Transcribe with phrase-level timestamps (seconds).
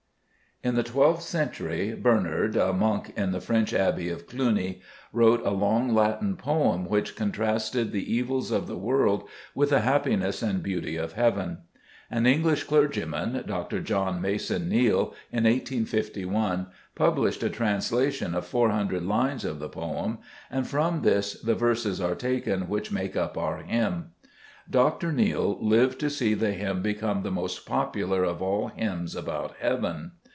[0.63, 4.79] In the 1 2th century Bernard, a monk in the French Abbey of Cluny,
[5.11, 9.79] wrote a long Latin poem which con trasted the evils of the world with the
[9.79, 11.63] happiness and beauty of heaven.
[12.11, 13.79] An English clergyman, Dr.
[13.79, 20.19] John Mason Xeale, in 1S51 published a translation of 400 lines of the poem,
[20.51, 24.11] and from this the verses are taken which make up our hymn.
[24.69, 25.11] Dr.
[25.11, 30.11] Xeale lived to see the hymn become the most popular of all hymns about heaven.